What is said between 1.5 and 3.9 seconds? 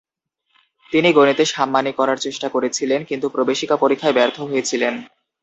সাম্মানিক করার চেষ্টা করেছিলেন, কিন্তু প্রবেশিকা